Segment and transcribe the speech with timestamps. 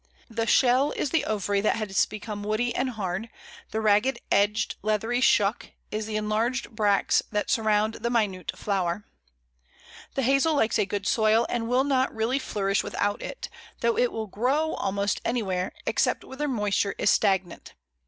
[0.31, 3.29] The shell is the ovary that has become woody and hard;
[3.69, 9.05] the ragged edged leathery "shuck" is the enlarged bracts that surrounded the minute flower.
[10.15, 13.47] The Hazel likes a good soil, and will not really flourish without it,
[13.81, 17.75] though it will grow almost anywhere, except where the moisture is stagnant.